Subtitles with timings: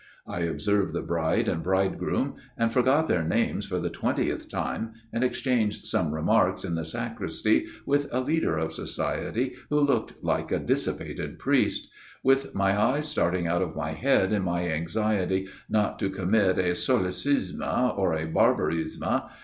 [0.25, 5.23] I observed the bride and bridegroom and forgot their names for the twentieth time, and
[5.23, 10.57] exchanged some remarks in the sacristy with a leader of society who looked like a
[10.57, 11.87] dissipated priest;
[12.23, 16.73] with my eyes starting out of my head in my anxiety not to commit a
[16.73, 17.61] solecisme
[17.95, 19.21] or a barbarisms.